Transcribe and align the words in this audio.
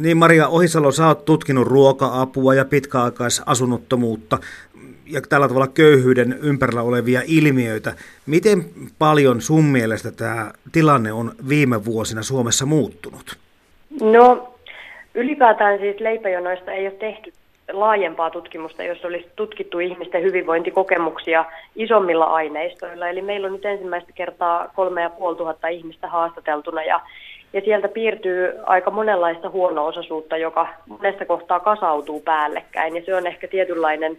Niin 0.00 0.16
Maria 0.16 0.48
Ohisalo, 0.48 0.92
sä 0.92 1.06
oot 1.06 1.24
tutkinut 1.24 1.66
ruoka-apua 1.66 2.54
ja 2.54 2.64
pitkäaikaisasunnottomuutta 2.64 4.38
ja 5.06 5.20
tällä 5.28 5.48
tavalla 5.48 5.68
köyhyyden 5.68 6.38
ympärillä 6.42 6.82
olevia 6.82 7.22
ilmiöitä. 7.26 7.94
Miten 8.26 8.64
paljon 8.98 9.40
sun 9.40 9.64
mielestä 9.64 10.12
tämä 10.12 10.52
tilanne 10.72 11.12
on 11.12 11.32
viime 11.48 11.84
vuosina 11.84 12.22
Suomessa 12.22 12.66
muuttunut? 12.66 13.38
No 14.00 14.54
ylipäätään 15.14 15.78
siis 15.78 16.00
leipäjonoista 16.00 16.72
ei 16.72 16.86
ole 16.86 16.94
tehty 16.94 17.32
laajempaa 17.72 18.30
tutkimusta, 18.30 18.82
jos 18.82 19.04
olisi 19.04 19.28
tutkittu 19.36 19.78
ihmisten 19.78 20.22
hyvinvointikokemuksia 20.22 21.44
isommilla 21.76 22.24
aineistoilla. 22.24 23.08
Eli 23.08 23.22
meillä 23.22 23.46
on 23.46 23.52
nyt 23.52 23.64
ensimmäistä 23.64 24.12
kertaa 24.14 24.68
kolme 24.74 25.02
ja 25.02 25.10
puoli 25.10 25.36
tuhatta 25.36 25.68
ihmistä 25.68 26.08
haastateltuna 26.08 26.82
ja, 26.82 27.00
ja 27.52 27.60
sieltä 27.60 27.88
piirtyy 27.88 28.52
aika 28.62 28.90
monenlaista 28.90 29.50
huono-osaisuutta, 29.50 30.36
joka 30.36 30.68
monesta 30.86 31.24
kohtaa 31.24 31.60
kasautuu 31.60 32.20
päällekkäin 32.20 32.96
ja 32.96 33.02
se 33.04 33.14
on 33.14 33.26
ehkä 33.26 33.48
tietynlainen 33.48 34.18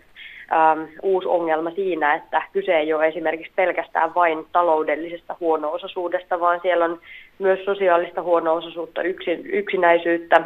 ähm, 0.52 0.80
uusi 1.02 1.27
ongelma 1.27 1.72
siinä, 1.72 2.16
että 2.16 2.41
kyse 2.54 2.77
ei 2.77 2.94
ole 2.94 3.08
esimerkiksi 3.08 3.54
pelkästään 3.55 4.16
vain 4.16 4.46
taloudellisesta 4.52 5.36
huono-osaisuudesta, 5.40 6.40
vaan 6.40 6.60
siellä 6.62 6.86
on 6.86 7.00
myös 7.40 7.66
sosiaalista 7.66 8.22
huono-osaisuutta, 8.22 9.02
yksin, 9.02 9.46
yksinäisyyttä, 9.46 10.41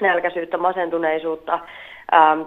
nälkäisyyttä, 0.00 0.56
masentuneisuutta, 0.56 1.58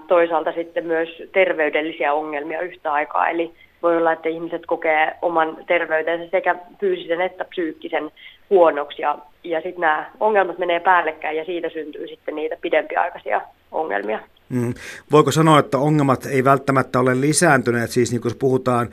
toisaalta 0.08 0.52
sitten 0.52 0.86
myös 0.86 1.10
terveydellisiä 1.34 2.14
ongelmia 2.14 2.62
yhtä 2.62 2.94
aikaa. 2.94 3.30
Eli 3.30 3.54
voi 3.84 3.98
olla, 3.98 4.12
että 4.12 4.30
ihmiset 4.30 4.66
kokee 4.66 5.16
oman 5.22 5.58
terveytensä 5.68 6.32
sekä 6.32 6.56
fyysisen 6.80 7.22
että 7.22 7.46
psyykkisen 7.46 8.12
huonoksi 8.50 9.02
ja, 9.02 9.18
ja 9.44 9.62
sitten 9.62 9.82
nämä 9.82 10.12
ongelmat 10.20 10.58
menee 10.58 10.80
päällekkäin 10.80 11.38
ja 11.38 11.46
siitä 11.46 11.70
syntyy 11.70 12.08
sitten 12.08 12.36
niitä 12.36 12.58
pidempiaikaisia 12.62 13.42
ongelmia. 13.72 14.20
Mm. 14.50 14.74
Voiko 15.12 15.32
sanoa, 15.32 15.60
että 15.60 15.78
ongelmat 15.78 16.26
ei 16.26 16.44
välttämättä 16.44 17.00
ole 17.00 17.22
lisääntyneet, 17.22 17.90
siis 17.90 18.12
niin 18.12 18.22
kun 18.22 18.32
puhutaan 18.40 18.90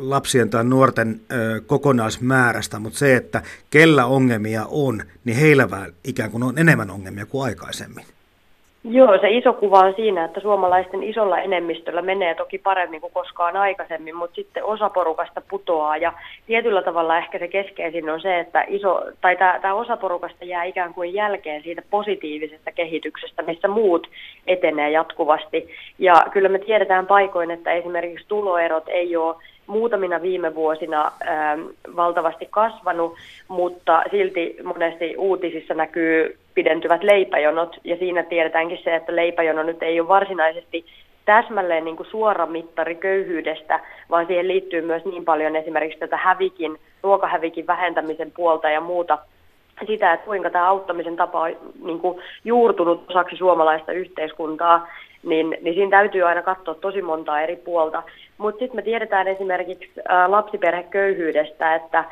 lapsien 0.00 0.50
tai 0.50 0.64
nuorten 0.64 1.20
kokonaismäärästä, 1.66 2.78
mutta 2.78 2.98
se, 2.98 3.16
että 3.16 3.42
kellä 3.70 4.06
ongelmia 4.06 4.62
on, 4.70 5.02
niin 5.24 5.36
heillä 5.36 5.68
ikään 6.04 6.30
kuin 6.30 6.42
on 6.42 6.58
enemmän 6.58 6.90
ongelmia 6.90 7.26
kuin 7.26 7.44
aikaisemmin. 7.44 8.04
Joo, 8.90 9.18
se 9.20 9.28
iso 9.30 9.52
kuva 9.52 9.78
on 9.78 9.94
siinä, 9.96 10.24
että 10.24 10.40
suomalaisten 10.40 11.02
isolla 11.02 11.38
enemmistöllä 11.38 12.02
menee 12.02 12.34
toki 12.34 12.58
paremmin 12.58 13.00
kuin 13.00 13.12
koskaan 13.12 13.56
aikaisemmin, 13.56 14.16
mutta 14.16 14.34
sitten 14.34 14.64
osa 14.64 14.90
porukasta 14.90 15.42
putoaa 15.50 15.96
ja 15.96 16.12
tietyllä 16.46 16.82
tavalla 16.82 17.18
ehkä 17.18 17.38
se 17.38 17.48
keskeisin 17.48 18.10
on 18.10 18.20
se, 18.20 18.38
että 18.38 18.64
iso, 18.68 19.02
tai 19.20 19.36
tämä 19.36 19.74
osa 19.74 19.96
porukasta 19.96 20.44
jää 20.44 20.64
ikään 20.64 20.94
kuin 20.94 21.14
jälkeen 21.14 21.62
siitä 21.62 21.82
positiivisesta 21.90 22.72
kehityksestä, 22.72 23.42
missä 23.42 23.68
muut 23.68 24.06
etenee 24.46 24.90
jatkuvasti. 24.90 25.68
Ja 25.98 26.14
kyllä 26.30 26.48
me 26.48 26.58
tiedetään 26.58 27.06
paikoin, 27.06 27.50
että 27.50 27.72
esimerkiksi 27.72 28.28
tuloerot 28.28 28.84
ei 28.88 29.16
ole 29.16 29.36
muutamina 29.68 30.22
viime 30.22 30.54
vuosina 30.54 31.12
ähm, 31.28 31.60
valtavasti 31.96 32.48
kasvanut, 32.50 33.14
mutta 33.48 34.02
silti 34.10 34.56
monesti 34.64 35.14
uutisissa 35.16 35.74
näkyy 35.74 36.38
pidentyvät 36.54 37.02
leipäjonot, 37.02 37.76
ja 37.84 37.96
siinä 37.96 38.22
tiedetäänkin 38.22 38.78
se, 38.84 38.96
että 38.96 39.16
leipäjono 39.16 39.62
nyt 39.62 39.82
ei 39.82 40.00
ole 40.00 40.08
varsinaisesti 40.08 40.84
täsmälleen 41.24 41.84
niin 41.84 41.96
kuin 41.96 42.10
suora 42.10 42.46
mittari 42.46 42.94
köyhyydestä, 42.94 43.80
vaan 44.10 44.26
siihen 44.26 44.48
liittyy 44.48 44.82
myös 44.82 45.04
niin 45.04 45.24
paljon 45.24 45.56
esimerkiksi 45.56 45.98
tätä 45.98 46.16
hävikin, 46.16 46.78
ruokahävikin 47.02 47.66
vähentämisen 47.66 48.32
puolta 48.36 48.70
ja 48.70 48.80
muuta. 48.80 49.18
Sitä, 49.86 50.12
että 50.12 50.26
kuinka 50.26 50.50
tämä 50.50 50.68
auttamisen 50.68 51.16
tapa 51.16 51.40
on 51.40 51.56
niin 51.84 52.00
kuin 52.00 52.20
juurtunut 52.44 53.04
osaksi 53.10 53.36
suomalaista 53.36 53.92
yhteiskuntaa, 53.92 54.88
niin, 55.22 55.56
niin 55.60 55.74
siinä 55.74 55.90
täytyy 55.90 56.22
aina 56.22 56.42
katsoa 56.42 56.74
tosi 56.74 57.02
montaa 57.02 57.40
eri 57.40 57.56
puolta. 57.56 58.02
Mutta 58.38 58.58
sitten 58.58 58.76
me 58.76 58.82
tiedetään 58.82 59.28
esimerkiksi 59.28 59.90
ä, 60.10 60.30
lapsiperheköyhyydestä, 60.30 61.74
että 61.74 61.98
ä, 61.98 62.04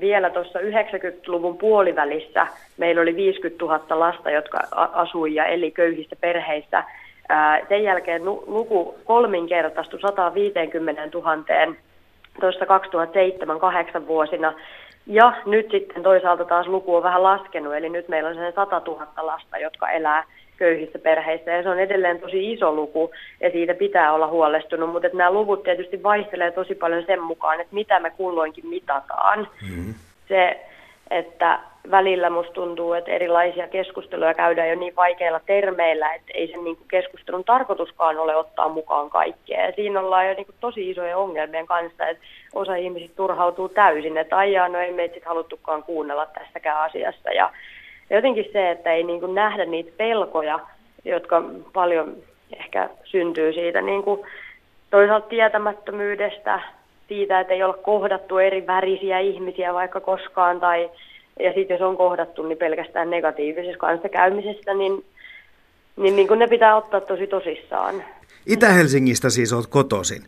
vielä 0.00 0.30
tuossa 0.30 0.58
90-luvun 0.58 1.58
puolivälissä 1.58 2.46
meillä 2.76 3.02
oli 3.02 3.16
50 3.16 3.64
000 3.64 4.00
lasta, 4.00 4.30
jotka 4.30 4.58
asui 4.72 5.34
ja 5.34 5.44
eli 5.46 5.70
köyhissä 5.70 6.16
perheissä. 6.20 6.84
Ä, 7.30 7.60
sen 7.68 7.84
jälkeen 7.84 8.24
luku 8.24 8.94
kolminkertaistui 9.04 10.00
150 10.00 11.18
000 11.18 11.36
tuossa 12.40 12.64
2007-2008 14.02 14.06
vuosina. 14.06 14.54
Ja 15.06 15.32
nyt 15.46 15.70
sitten 15.70 16.02
toisaalta 16.02 16.44
taas 16.44 16.66
luku 16.66 16.96
on 16.96 17.02
vähän 17.02 17.22
laskenut, 17.22 17.74
eli 17.74 17.88
nyt 17.88 18.08
meillä 18.08 18.28
on 18.28 18.34
sen 18.34 18.52
100 18.52 18.82
000 18.86 19.06
lasta, 19.16 19.58
jotka 19.58 19.90
elää 19.90 20.24
köyhissä 20.56 20.98
perheissä 20.98 21.50
ja 21.50 21.62
se 21.62 21.68
on 21.68 21.78
edelleen 21.78 22.20
tosi 22.20 22.52
iso 22.52 22.72
luku 22.72 23.10
ja 23.40 23.50
siitä 23.50 23.74
pitää 23.74 24.12
olla 24.12 24.26
huolestunut, 24.26 24.90
mutta 24.90 25.08
nämä 25.12 25.30
luvut 25.30 25.62
tietysti 25.62 26.02
vaihtelee 26.02 26.50
tosi 26.50 26.74
paljon 26.74 27.04
sen 27.06 27.22
mukaan, 27.22 27.60
että 27.60 27.74
mitä 27.74 28.00
me 28.00 28.10
kulloinkin 28.10 28.66
mitataan. 28.66 29.48
Mm-hmm. 29.62 29.94
Se, 30.28 30.60
että 31.10 31.60
välillä 31.90 32.30
musta 32.30 32.52
tuntuu, 32.52 32.92
että 32.92 33.10
erilaisia 33.10 33.68
keskusteluja 33.68 34.34
käydään 34.34 34.68
jo 34.68 34.74
niin 34.74 34.96
vaikeilla 34.96 35.40
termeillä, 35.46 36.14
että 36.14 36.32
ei 36.34 36.48
sen 36.48 36.64
niin 36.64 36.78
keskustelun 36.90 37.44
tarkoituskaan 37.44 38.18
ole 38.18 38.36
ottaa 38.36 38.68
mukaan 38.68 39.10
kaikkea. 39.10 39.66
Ja 39.66 39.72
siinä 39.72 40.00
ollaan 40.00 40.28
jo 40.28 40.34
niin 40.34 40.46
tosi 40.60 40.90
isoja 40.90 41.18
ongelmien 41.18 41.66
kanssa, 41.66 42.06
että 42.06 42.24
osa 42.54 42.74
ihmisistä 42.74 43.16
turhautuu 43.16 43.68
täysin, 43.68 44.18
että 44.18 44.36
aijaa, 44.36 44.68
no 44.68 44.78
ei 44.78 44.92
meitä 44.92 45.14
sitten 45.14 45.28
haluttukaan 45.28 45.82
kuunnella 45.82 46.26
tässäkään 46.26 46.80
asiassa. 46.80 47.30
Ja 47.30 47.50
ja 48.10 48.16
jotenkin 48.16 48.48
se, 48.52 48.70
että 48.70 48.92
ei 48.92 49.04
niin 49.04 49.20
kuin 49.20 49.34
nähdä 49.34 49.64
niitä 49.64 49.90
pelkoja, 49.96 50.60
jotka 51.04 51.42
paljon 51.72 52.16
ehkä 52.60 52.90
syntyy 53.04 53.52
siitä 53.52 53.82
niin 53.82 54.02
kuin 54.02 54.20
toisaalta 54.90 55.28
tietämättömyydestä, 55.28 56.60
siitä, 57.08 57.40
että 57.40 57.54
ei 57.54 57.62
ole 57.62 57.74
kohdattu 57.82 58.38
eri 58.38 58.66
värisiä 58.66 59.18
ihmisiä 59.18 59.74
vaikka 59.74 60.00
koskaan, 60.00 60.60
tai 60.60 60.90
ja 61.40 61.52
sitten 61.52 61.74
jos 61.74 61.82
on 61.82 61.96
kohdattu, 61.96 62.42
niin 62.42 62.58
pelkästään 62.58 63.10
negatiivisessa 63.10 63.78
kanssakäymisessä, 63.78 64.74
niin, 64.74 65.04
niin, 65.96 66.16
niin 66.16 66.28
kuin 66.28 66.38
ne 66.38 66.48
pitää 66.48 66.76
ottaa 66.76 67.00
tosi 67.00 67.26
tosissaan. 67.26 68.04
Itä-Helsingistä 68.46 69.30
siis 69.30 69.52
olet 69.52 69.66
kotoisin 69.66 70.22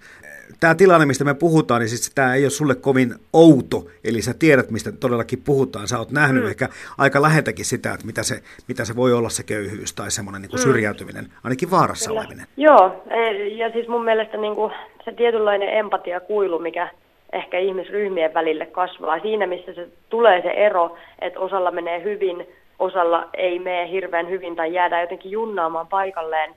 tämä 0.60 0.74
tilanne, 0.74 1.06
mistä 1.06 1.24
me 1.24 1.34
puhutaan, 1.34 1.80
niin 1.80 1.88
siis 1.88 2.14
tämä 2.14 2.34
ei 2.34 2.44
ole 2.44 2.50
sulle 2.50 2.74
kovin 2.74 3.14
outo, 3.32 3.84
eli 4.04 4.22
sä 4.22 4.34
tiedät, 4.38 4.70
mistä 4.70 4.92
todellakin 4.92 5.42
puhutaan. 5.46 5.88
Sä 5.88 5.98
oot 5.98 6.10
nähnyt 6.10 6.42
mm. 6.42 6.48
ehkä 6.48 6.68
aika 6.98 7.22
läheltäkin 7.22 7.64
sitä, 7.64 7.92
että 7.92 8.06
mitä 8.06 8.22
se, 8.22 8.34
mitä 8.68 8.84
se 8.84 8.96
voi 8.96 9.12
olla 9.12 9.28
se 9.28 9.42
köyhyys 9.42 9.92
tai 9.94 10.10
semmoinen 10.10 10.42
niin 10.42 10.50
kuin 10.50 10.60
mm. 10.60 10.62
syrjäytyminen, 10.62 11.26
ainakin 11.44 11.70
vaarassa 11.70 12.10
Kyllä. 12.10 12.20
oleminen. 12.20 12.46
Joo, 12.56 13.02
e, 13.10 13.48
ja 13.48 13.70
siis 13.72 13.88
mun 13.88 14.04
mielestä 14.04 14.36
niin 14.36 14.54
kuin 14.54 14.72
se 15.04 15.12
tietynlainen 15.12 15.68
empatiakuilu, 15.68 16.58
mikä 16.58 16.88
ehkä 17.32 17.58
ihmisryhmien 17.58 18.34
välille 18.34 18.66
kasvaa, 18.66 19.20
siinä 19.20 19.46
missä 19.46 19.72
se 19.72 19.88
tulee 20.10 20.42
se 20.42 20.50
ero, 20.50 20.96
että 21.22 21.40
osalla 21.40 21.70
menee 21.70 22.02
hyvin, 22.02 22.46
osalla 22.78 23.28
ei 23.34 23.58
mene 23.58 23.90
hirveän 23.90 24.28
hyvin 24.28 24.56
tai 24.56 24.72
jäädään 24.72 25.02
jotenkin 25.02 25.30
junnaamaan 25.30 25.86
paikalleen, 25.86 26.54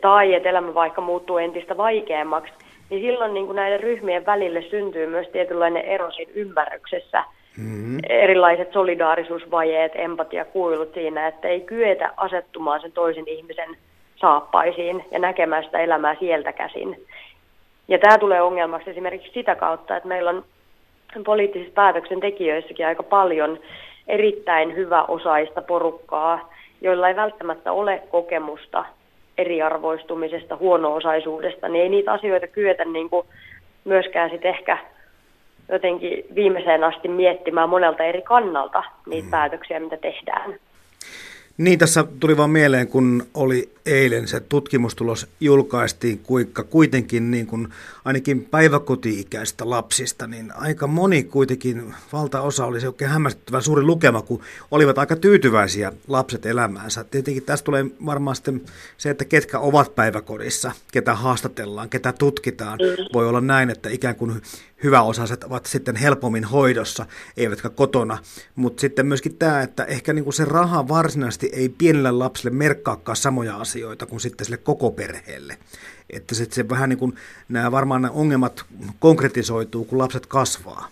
tai 0.00 0.34
että 0.34 0.48
elämä 0.48 0.74
vaikka 0.74 1.00
muuttuu 1.00 1.38
entistä 1.38 1.76
vaikeammaksi, 1.76 2.52
niin 2.90 3.02
silloin 3.02 3.34
niin 3.34 3.46
kuin 3.46 3.56
näiden 3.56 3.80
ryhmien 3.80 4.26
välille 4.26 4.62
syntyy 4.62 5.06
myös 5.06 5.28
tietynlainen 5.28 5.84
ero 5.84 6.10
siinä 6.10 6.32
ymmärryksessä. 6.34 7.24
Mm-hmm. 7.58 7.98
Erilaiset 8.08 8.72
solidaarisuusvajeet, 8.72 9.92
empatiakuilut 9.94 10.94
siinä, 10.94 11.26
että 11.26 11.48
ei 11.48 11.60
kyetä 11.60 12.10
asettumaan 12.16 12.80
sen 12.80 12.92
toisen 12.92 13.28
ihmisen 13.28 13.76
saappaisiin 14.16 15.04
ja 15.10 15.18
näkemään 15.18 15.64
sitä 15.64 15.78
elämää 15.78 16.16
sieltä 16.20 16.52
käsin. 16.52 17.06
Ja 17.88 17.98
tämä 17.98 18.18
tulee 18.18 18.42
ongelmaksi 18.42 18.90
esimerkiksi 18.90 19.32
sitä 19.34 19.54
kautta, 19.54 19.96
että 19.96 20.08
meillä 20.08 20.30
on 20.30 20.44
poliittisissa 21.24 21.74
päätöksentekijöissäkin 21.74 22.86
aika 22.86 23.02
paljon 23.02 23.58
erittäin 24.08 24.76
hyvä 24.76 25.02
osaista 25.02 25.62
porukkaa, 25.62 26.54
joilla 26.80 27.08
ei 27.08 27.16
välttämättä 27.16 27.72
ole 27.72 28.02
kokemusta 28.10 28.84
eriarvoistumisesta, 29.38 30.56
huono-osaisuudesta, 30.56 31.68
niin 31.68 31.82
ei 31.82 31.88
niitä 31.88 32.12
asioita 32.12 32.46
kyetä 32.46 32.84
niin 32.84 33.10
kuin 33.10 33.26
myöskään 33.84 34.30
sit 34.30 34.44
ehkä 34.44 34.78
jotenkin 35.68 36.24
viimeiseen 36.34 36.84
asti 36.84 37.08
miettimään 37.08 37.68
monelta 37.68 38.04
eri 38.04 38.22
kannalta 38.22 38.82
niitä 39.06 39.26
mm. 39.26 39.30
päätöksiä, 39.30 39.80
mitä 39.80 39.96
tehdään. 39.96 40.54
Niin, 41.58 41.78
tässä 41.78 42.04
tuli 42.20 42.36
vaan 42.36 42.50
mieleen, 42.50 42.88
kun 42.88 43.22
oli 43.34 43.68
eilen 43.88 44.28
se 44.28 44.40
tutkimustulos 44.40 45.26
julkaistiin, 45.40 46.18
kuinka 46.18 46.62
kuitenkin 46.62 47.30
niin 47.30 47.46
kuin 47.46 47.68
ainakin 48.04 48.44
päiväkoti-ikäistä 48.44 49.70
lapsista, 49.70 50.26
niin 50.26 50.52
aika 50.54 50.86
moni 50.86 51.22
kuitenkin, 51.22 51.94
valtaosa 52.12 52.64
oli 52.64 52.80
se 52.80 52.86
oikein 52.88 53.10
hämmästyttävän 53.10 53.62
suuri 53.62 53.82
lukema, 53.82 54.22
kun 54.22 54.40
olivat 54.70 54.98
aika 54.98 55.16
tyytyväisiä 55.16 55.92
lapset 56.08 56.46
elämäänsä. 56.46 57.04
Tietenkin 57.04 57.42
tästä 57.42 57.64
tulee 57.64 57.86
varmaan 58.06 58.36
sitten 58.36 58.62
se, 58.98 59.10
että 59.10 59.24
ketkä 59.24 59.58
ovat 59.58 59.94
päiväkodissa, 59.94 60.72
ketä 60.92 61.14
haastatellaan, 61.14 61.88
ketä 61.88 62.12
tutkitaan. 62.12 62.78
Mm. 62.78 63.04
Voi 63.12 63.28
olla 63.28 63.40
näin, 63.40 63.70
että 63.70 63.88
ikään 63.88 64.16
kuin 64.16 64.42
hyväosaiset 64.82 65.44
ovat 65.44 65.66
sitten 65.66 65.96
helpommin 65.96 66.44
hoidossa, 66.44 67.06
eivätkä 67.36 67.68
kotona. 67.68 68.18
Mutta 68.54 68.80
sitten 68.80 69.06
myöskin 69.06 69.36
tämä, 69.36 69.62
että 69.62 69.84
ehkä 69.84 70.12
niin 70.12 70.24
kuin 70.24 70.34
se 70.34 70.44
raha 70.44 70.88
varsinaisesti 70.88 71.50
ei 71.52 71.68
pienelle 71.68 72.10
lapselle 72.10 72.56
merkkaakaan 72.56 73.16
samoja 73.16 73.56
asioita 73.56 73.77
kuin 74.08 74.20
sitten 74.20 74.44
sille 74.44 74.58
koko 74.62 74.90
perheelle. 74.90 75.54
Että 76.12 76.34
sitten 76.34 76.54
se 76.54 76.68
vähän 76.68 76.88
niin 76.88 76.98
kuin, 76.98 77.12
nämä 77.48 77.72
varmaan 77.72 78.02
nämä 78.02 78.14
ongelmat 78.14 78.64
konkretisoituu, 78.98 79.84
kun 79.84 79.98
lapset 79.98 80.26
kasvaa. 80.26 80.88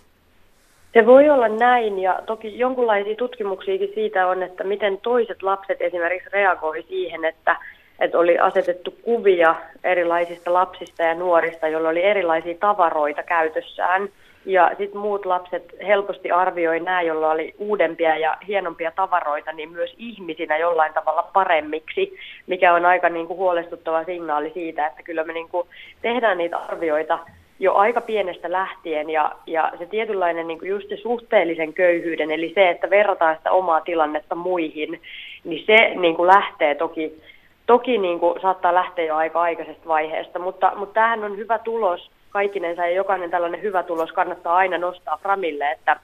Se 0.93 1.05
voi 1.05 1.29
olla 1.29 1.47
näin 1.47 1.99
ja 1.99 2.21
toki 2.25 2.59
jonkinlaisia 2.59 3.15
tutkimuksiakin 3.15 3.91
siitä 3.93 4.27
on, 4.27 4.43
että 4.43 4.63
miten 4.63 4.97
toiset 4.97 5.43
lapset 5.43 5.81
esimerkiksi 5.81 6.29
reagoi 6.33 6.85
siihen, 6.87 7.25
että, 7.25 7.55
että 7.99 8.17
oli 8.17 8.37
asetettu 8.39 8.91
kuvia 8.91 9.55
erilaisista 9.83 10.53
lapsista 10.53 11.03
ja 11.03 11.15
nuorista, 11.15 11.67
joilla 11.67 11.89
oli 11.89 12.03
erilaisia 12.03 12.55
tavaroita 12.59 13.23
käytössään. 13.23 14.09
Ja 14.47 14.71
sitten 14.77 15.01
muut 15.01 15.25
lapset 15.25 15.75
helposti 15.87 16.31
arvioi 16.31 16.79
nämä, 16.79 17.01
joilla 17.01 17.31
oli 17.31 17.55
uudempia 17.57 18.17
ja 18.17 18.37
hienompia 18.47 18.91
tavaroita, 18.91 19.51
niin 19.51 19.71
myös 19.71 19.93
ihmisinä 19.97 20.57
jollain 20.57 20.93
tavalla 20.93 21.29
paremmiksi, 21.33 22.17
mikä 22.47 22.73
on 22.73 22.85
aika 22.85 23.09
niin 23.09 23.27
kuin 23.27 23.37
huolestuttava 23.37 24.03
signaali 24.03 24.51
siitä, 24.53 24.87
että 24.87 25.03
kyllä 25.03 25.23
me 25.23 25.33
niin 25.33 25.49
kuin 25.49 25.67
tehdään 26.01 26.37
niitä 26.37 26.57
arvioita 26.57 27.19
jo 27.59 27.73
aika 27.73 28.01
pienestä 28.01 28.51
lähtien 28.51 29.09
ja, 29.09 29.31
ja 29.47 29.71
se 29.77 29.85
tietynlainen 29.85 30.47
niin 30.47 30.59
kuin 30.59 30.69
just 30.69 30.89
se 30.89 30.97
suhteellisen 30.97 31.73
köyhyyden, 31.73 32.31
eli 32.31 32.51
se, 32.55 32.69
että 32.69 32.89
verrataan 32.89 33.37
sitä 33.37 33.51
omaa 33.51 33.81
tilannetta 33.81 34.35
muihin, 34.35 35.01
niin 35.43 35.65
se 35.65 35.93
niin 35.95 36.15
kuin 36.15 36.27
lähtee 36.27 36.75
toki, 36.75 37.21
toki 37.65 37.97
niin 37.97 38.19
kuin 38.19 38.41
saattaa 38.41 38.73
lähteä 38.73 39.05
jo 39.05 39.15
aika 39.15 39.41
aikaisesta 39.41 39.87
vaiheesta, 39.87 40.39
mutta, 40.39 40.71
mutta 40.75 40.93
tämähän 40.93 41.23
on 41.23 41.37
hyvä 41.37 41.59
tulos 41.59 42.11
kaikkinensa 42.29 42.85
ja 42.85 42.95
jokainen 42.95 43.31
tällainen 43.31 43.61
hyvä 43.61 43.83
tulos 43.83 44.11
kannattaa 44.11 44.55
aina 44.55 44.77
nostaa 44.77 45.19
framille, 45.21 45.71
että, 45.71 45.99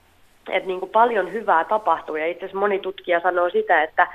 että 0.49 0.67
niin 0.67 0.79
kuin 0.79 0.91
paljon 0.91 1.33
hyvää 1.33 1.63
tapahtuu 1.63 2.15
ja 2.15 2.27
itse 2.27 2.45
asiassa 2.45 2.59
moni 2.59 2.79
tutkija 2.79 3.19
sanoo 3.19 3.49
sitä, 3.49 3.83
että, 3.83 4.07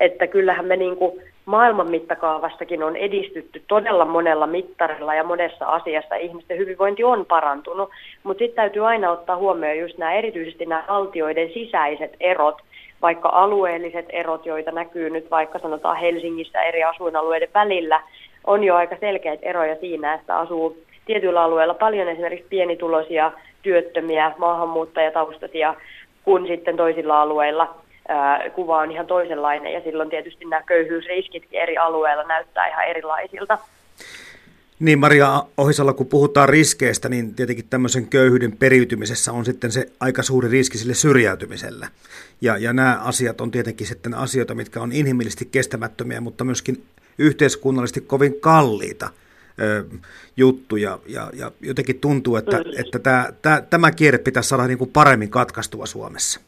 että 0.00 0.26
kyllähän 0.26 0.66
me 0.66 0.76
niin 0.76 0.96
kuin 0.96 1.22
maailman 1.48 1.90
mittakaavastakin 1.90 2.82
on 2.82 2.96
edistytty 2.96 3.62
todella 3.68 4.04
monella 4.04 4.46
mittarilla 4.46 5.14
ja 5.14 5.24
monessa 5.24 5.66
asiassa. 5.66 6.14
Ihmisten 6.14 6.58
hyvinvointi 6.58 7.04
on 7.04 7.26
parantunut, 7.26 7.90
mutta 8.22 8.38
sitten 8.38 8.56
täytyy 8.56 8.86
aina 8.86 9.10
ottaa 9.10 9.36
huomioon 9.36 9.78
just 9.78 9.98
nämä 9.98 10.12
erityisesti 10.12 10.66
nämä 10.66 10.84
valtioiden 10.88 11.50
sisäiset 11.54 12.16
erot, 12.20 12.62
vaikka 13.02 13.28
alueelliset 13.28 14.06
erot, 14.08 14.46
joita 14.46 14.70
näkyy 14.70 15.10
nyt 15.10 15.30
vaikka 15.30 15.58
sanotaan 15.58 15.96
Helsingissä 15.96 16.62
eri 16.62 16.84
asuinalueiden 16.84 17.48
välillä, 17.54 18.02
on 18.46 18.64
jo 18.64 18.74
aika 18.76 18.96
selkeät 19.00 19.40
eroja 19.42 19.76
siinä, 19.76 20.14
että 20.14 20.38
asuu 20.38 20.76
tietyillä 21.08 21.42
alueilla 21.42 21.74
paljon 21.74 22.08
esimerkiksi 22.08 22.46
pienituloisia, 22.48 23.32
työttömiä, 23.62 24.32
maahanmuuttajataustaisia, 24.38 25.74
kun 26.24 26.46
sitten 26.46 26.76
toisilla 26.76 27.22
alueilla 27.22 27.74
kuva 28.54 28.78
on 28.78 28.90
ihan 28.90 29.06
toisenlainen 29.06 29.72
ja 29.72 29.80
silloin 29.80 30.10
tietysti 30.10 30.44
nämä 30.44 30.62
köyhyysriskitkin 30.62 31.60
eri 31.60 31.78
alueilla 31.78 32.24
näyttää 32.24 32.66
ihan 32.66 32.84
erilaisilta. 32.84 33.58
Niin 34.78 34.98
Maria 34.98 35.42
Ohisalla, 35.56 35.92
kun 35.92 36.06
puhutaan 36.06 36.48
riskeistä, 36.48 37.08
niin 37.08 37.34
tietenkin 37.34 37.68
tämmöisen 37.70 38.06
köyhyyden 38.06 38.56
periytymisessä 38.56 39.32
on 39.32 39.44
sitten 39.44 39.72
se 39.72 39.86
aika 40.00 40.22
suuri 40.22 40.48
riski 40.48 40.78
sille 40.78 40.94
syrjäytymiselle. 40.94 41.86
Ja, 42.40 42.56
ja 42.58 42.72
nämä 42.72 43.00
asiat 43.04 43.40
on 43.40 43.50
tietenkin 43.50 43.86
sitten 43.86 44.14
asioita, 44.14 44.54
mitkä 44.54 44.80
on 44.80 44.92
inhimillisesti 44.92 45.48
kestämättömiä, 45.52 46.20
mutta 46.20 46.44
myöskin 46.44 46.84
yhteiskunnallisesti 47.18 48.00
kovin 48.00 48.40
kalliita 48.40 49.10
ö, 49.60 49.84
juttuja. 50.36 50.98
Ja, 51.06 51.30
ja 51.38 51.50
jotenkin 51.60 52.00
tuntuu, 52.00 52.36
että, 52.36 52.56
mm. 52.56 52.70
että 52.80 52.98
tämä, 52.98 53.26
tämä, 53.42 53.62
tämä 53.70 53.90
kierre 53.90 54.18
pitäisi 54.18 54.48
saada 54.48 54.66
niin 54.66 54.78
kuin 54.78 54.90
paremmin 54.92 55.30
katkaistua 55.30 55.86
Suomessa. 55.86 56.40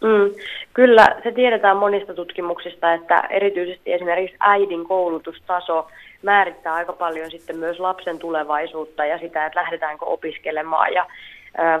Mm, 0.00 0.34
kyllä, 0.74 1.16
se 1.22 1.32
tiedetään 1.32 1.76
monista 1.76 2.14
tutkimuksista, 2.14 2.94
että 2.94 3.20
erityisesti 3.30 3.92
esimerkiksi 3.92 4.36
äidin 4.40 4.84
koulutustaso 4.84 5.88
määrittää 6.22 6.74
aika 6.74 6.92
paljon 6.92 7.30
sitten 7.30 7.56
myös 7.56 7.80
lapsen 7.80 8.18
tulevaisuutta 8.18 9.04
ja 9.04 9.18
sitä, 9.18 9.46
että 9.46 9.60
lähdetäänkö 9.60 10.04
opiskelemaan. 10.04 10.92
Ja 10.92 11.06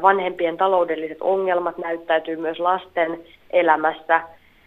vanhempien 0.02 0.56
taloudelliset 0.56 1.18
ongelmat 1.20 1.78
näyttäytyy 1.78 2.36
myös 2.36 2.58
lasten 2.58 3.20
elämässä. 3.50 4.20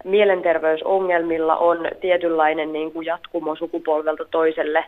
Mielenterveysongelmilla 0.04 1.58
on 1.58 1.88
tietynlainen 2.02 2.74
niin 2.74 2.92
kuin 2.92 3.06
jatkumo 3.06 3.56
sukupolvelta 3.56 4.26
toiselle. 4.26 4.86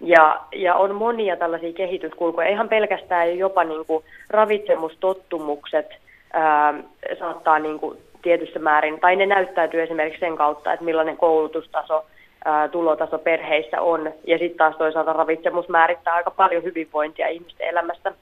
Ja, 0.00 0.40
ja 0.52 0.74
on 0.74 0.94
monia 0.94 1.36
tällaisia 1.36 1.72
kehityskulkuja, 1.72 2.48
ihan 2.48 2.68
pelkästään 2.68 3.38
jopa 3.38 3.64
niin 3.64 3.86
kuin 3.86 4.04
ravitsemustottumukset 4.30 5.86
ää, 6.32 6.74
saattaa 7.18 7.58
niin 7.58 7.80
kuin 7.80 7.98
tietyssä 8.22 8.58
määrin, 8.58 9.00
tai 9.00 9.16
ne 9.16 9.26
näyttäytyy 9.26 9.82
esimerkiksi 9.82 10.20
sen 10.20 10.36
kautta, 10.36 10.72
että 10.72 10.84
millainen 10.84 11.16
koulutustaso, 11.16 12.04
ää, 12.44 12.68
tulotaso 12.68 13.18
perheissä 13.18 13.80
on, 13.80 14.12
ja 14.26 14.38
sitten 14.38 14.58
taas 14.58 14.76
toisaalta 14.76 15.12
ravitsemus 15.12 15.68
määrittää 15.68 16.14
aika 16.14 16.30
paljon 16.30 16.62
hyvinvointia 16.62 17.28
ihmisten 17.28 17.68
elämästä. 17.68 18.12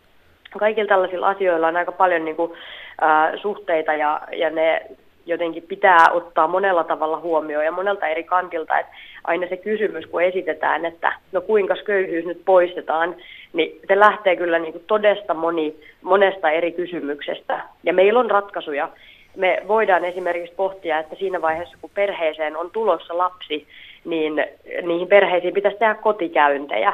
Kaikilla 0.58 0.88
tällaisilla 0.88 1.28
asioilla 1.28 1.68
on 1.68 1.76
aika 1.76 1.92
paljon 1.92 2.24
niin 2.24 2.36
kuin, 2.36 2.52
ää, 3.00 3.36
suhteita, 3.36 3.92
ja, 3.94 4.20
ja 4.32 4.50
ne 4.50 4.86
jotenkin 5.28 5.62
pitää 5.62 6.10
ottaa 6.10 6.48
monella 6.48 6.84
tavalla 6.84 7.20
huomioon 7.20 7.64
ja 7.64 7.72
monelta 7.72 8.06
eri 8.06 8.24
kantilta, 8.24 8.78
että 8.78 8.92
aina 9.24 9.48
se 9.48 9.56
kysymys, 9.56 10.06
kun 10.06 10.22
esitetään, 10.22 10.84
että 10.84 11.12
no 11.32 11.40
kuinka 11.40 11.74
köyhyys 11.84 12.24
nyt 12.24 12.42
poistetaan, 12.44 13.16
niin 13.52 13.80
se 13.88 14.00
lähtee 14.00 14.36
kyllä 14.36 14.58
niin 14.58 14.72
kuin 14.72 14.84
todesta 14.86 15.34
moni, 15.34 15.76
monesta 16.02 16.50
eri 16.50 16.72
kysymyksestä. 16.72 17.60
Ja 17.84 17.92
meillä 17.92 18.20
on 18.20 18.30
ratkaisuja, 18.30 18.88
me 19.36 19.62
voidaan 19.68 20.04
esimerkiksi 20.04 20.54
pohtia, 20.54 20.98
että 20.98 21.16
siinä 21.16 21.42
vaiheessa, 21.42 21.78
kun 21.80 21.90
perheeseen 21.94 22.56
on 22.56 22.70
tulossa 22.70 23.18
lapsi, 23.18 23.66
niin 24.04 24.44
niihin 24.82 25.08
perheisiin 25.08 25.54
pitäisi 25.54 25.78
tehdä 25.78 25.94
kotikäyntejä. 25.94 26.92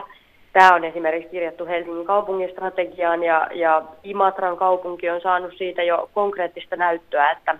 Tämä 0.52 0.74
on 0.74 0.84
esimerkiksi 0.84 1.30
kirjattu 1.30 1.66
Helsingin 1.66 2.06
kaupungin 2.06 2.50
strategiaan 2.50 3.22
ja, 3.22 3.48
ja 3.52 3.82
Imatran 4.04 4.56
kaupunki 4.56 5.10
on 5.10 5.20
saanut 5.20 5.54
siitä 5.56 5.82
jo 5.82 6.10
konkreettista 6.14 6.76
näyttöä, 6.76 7.30
että 7.30 7.58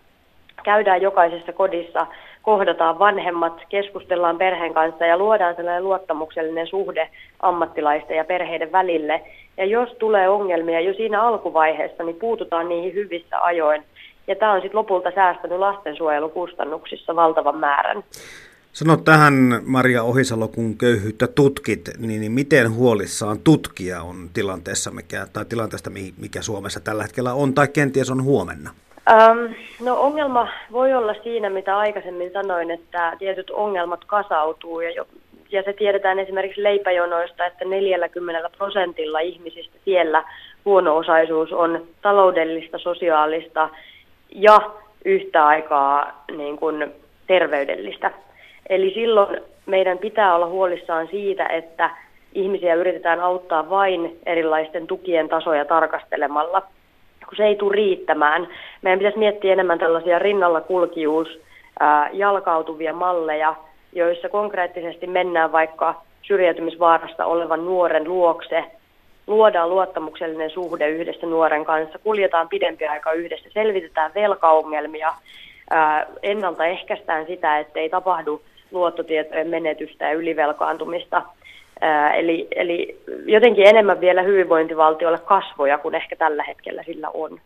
käydään 0.65 1.03
jokaisessa 1.03 1.53
kodissa, 1.53 2.07
kohdataan 2.43 2.99
vanhemmat, 2.99 3.61
keskustellaan 3.69 4.39
perheen 4.39 4.75
kanssa 4.75 5.07
ja 5.07 5.19
luodaan 5.19 5.57
sellainen 5.57 5.85
luottamuksellinen 5.85 6.67
suhde 6.67 7.09
ammattilaisten 7.41 8.17
ja 8.17 8.25
perheiden 8.25 8.73
välille. 8.73 9.23
Ja 9.57 9.65
jos 9.65 9.89
tulee 9.99 10.29
ongelmia 10.29 10.81
jo 10.81 10.95
siinä 10.95 11.23
alkuvaiheessa, 11.23 12.03
niin 12.03 12.17
puututaan 12.17 12.69
niihin 12.69 12.95
hyvissä 12.95 13.41
ajoin 13.41 13.85
ja 14.27 14.37
tämä 14.37 14.53
on 14.53 14.61
sitten 14.61 14.79
lopulta 14.79 15.11
säästänyt 15.15 15.59
lastensuojelukustannuksissa 15.59 17.17
valtavan 17.17 17.59
määrän. 17.59 18.05
Sano 18.73 18.97
tähän, 18.97 19.35
Maria 19.65 20.03
Ohisalo, 20.03 20.49
kun 20.49 20.79
köyhyyttä 20.79 21.27
tutkit, 21.27 21.91
niin, 21.99 22.21
niin 22.21 22.33
miten 22.33 22.75
huolissaan 22.75 23.39
tutkija 23.39 24.03
on 24.03 24.31
tilanteessa, 24.33 24.91
mikä, 24.91 25.27
tai 25.33 25.45
tilanteesta, 25.45 25.91
mikä 26.19 26.43
Suomessa 26.43 26.81
tällä 26.81 27.03
hetkellä 27.03 27.35
on, 27.35 27.55
tai 27.55 27.69
kenties 27.69 28.11
on 28.11 28.23
huomenna? 28.23 28.71
Ähm, 29.11 29.53
no 29.85 30.01
ongelma 30.01 30.49
voi 30.73 30.95
olla 30.95 31.15
siinä, 31.23 31.51
mitä 31.51 31.79
aikaisemmin 31.79 32.33
sanoin, 32.33 32.71
että 32.71 33.13
tietyt 33.19 33.51
ongelmat 33.51 34.05
kasautuu, 34.05 34.81
ja, 34.81 34.91
jo, 34.91 35.07
ja 35.51 35.63
se 35.63 35.73
tiedetään 35.73 36.19
esimerkiksi 36.19 36.63
leipäjonoista, 36.63 37.47
että 37.47 37.65
40 37.65 38.51
prosentilla 38.59 39.21
ihmisistä 39.21 39.77
siellä 39.85 40.25
huono-osaisuus 40.65 41.53
on 41.53 41.87
taloudellista, 42.03 42.79
sosiaalista 42.79 43.69
ja 44.31 44.71
yhtä 45.05 45.47
aikaa 45.47 46.25
niin 46.37 46.57
kuin 46.57 46.93
terveydellistä. 47.27 48.11
Eli 48.69 48.95
silloin 48.95 49.41
meidän 49.67 49.99
pitää 49.99 50.35
olla 50.35 50.47
huolissaan 50.47 51.09
siitä, 51.11 51.47
että 51.47 51.91
ihmisiä 52.35 52.75
yritetään 52.75 53.21
auttaa 53.21 53.71
vain 53.71 54.19
erilaisten 54.27 54.87
tukien 54.87 55.29
tasoja 55.29 55.65
tarkastelemalla, 55.65 56.63
kun 57.35 57.45
se 57.45 57.49
ei 57.49 57.57
tule 57.57 57.75
riittämään. 57.75 58.49
Meidän 58.83 58.99
pitäisi 58.99 59.19
miettiä 59.19 59.53
enemmän 59.53 59.79
tällaisia 59.79 60.19
rinnalla 60.19 60.61
kulkijuus, 60.61 61.29
jalkautuvia 62.13 62.93
malleja, 62.93 63.55
joissa 63.93 64.29
konkreettisesti 64.29 65.07
mennään 65.07 65.53
vaikka 65.53 65.95
syrjäytymisvaarasta 66.23 67.25
olevan 67.27 67.65
nuoren 67.65 68.09
luokse 68.09 68.65
luodaan 69.27 69.71
luottamuksellinen 69.71 70.51
suhde 70.51 70.89
yhdessä 70.89 71.27
nuoren 71.27 71.65
kanssa, 71.65 71.99
kuljetaan 71.99 72.49
pidempi 72.49 72.87
aika 72.87 73.13
yhdessä, 73.13 73.49
selvitetään 73.53 74.11
velkaongelmia, 74.15 75.15
ennaltaehkäistään 76.23 77.27
sitä, 77.27 77.59
ettei 77.59 77.89
tapahdu 77.89 78.43
luottotietojen 78.71 79.49
menetystä 79.49 80.05
ja 80.05 80.13
ylivelkaantumista. 80.13 81.23
Eli, 82.15 82.49
eli 82.57 82.99
jotenkin 83.27 83.67
enemmän 83.67 84.01
vielä 84.01 84.23
hyvinvointivaltiolle 84.23 85.19
kasvoja 85.19 85.79
kuin 85.79 85.95
ehkä 85.95 86.17
tällä 86.17 86.45
hetkellä 86.45 86.83
sillä 86.83 87.11
on. 87.15 87.41